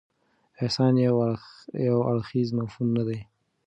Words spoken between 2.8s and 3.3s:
نه دی.